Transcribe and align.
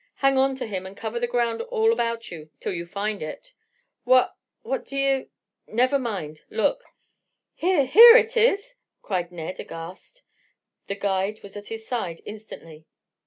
Hang 0.15 0.35
on 0.35 0.55
to 0.55 0.65
him 0.65 0.87
and 0.87 0.97
cover 0.97 1.19
the 1.19 1.27
ground 1.27 1.61
all 1.61 1.93
about 1.93 2.31
you 2.31 2.49
till 2.59 2.73
you 2.73 2.87
find 2.87 3.21
it." 3.21 3.53
"Wha 4.03 4.31
what 4.63 4.83
do 4.83 4.97
you" 4.97 5.29
"Never 5.67 5.99
mind. 5.99 6.41
Look!" 6.49 6.83
"Here! 7.53 7.85
Here 7.85 8.17
it 8.17 8.35
is!" 8.35 8.73
cried 9.03 9.31
Ned 9.31 9.59
aghast. 9.59 10.23
The 10.87 10.95
guide 10.95 11.43
was 11.43 11.55
at 11.55 11.67
his 11.67 11.85
side 11.87 12.23
instantly. 12.25 12.87